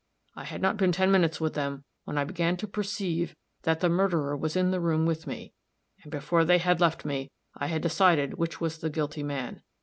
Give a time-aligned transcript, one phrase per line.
[0.35, 3.87] I had not been ten minutes with them when I began to perceive that the
[3.87, 5.53] murderer was in the room with me;
[6.01, 9.61] and before they had left me, I had decided which was the guilty man.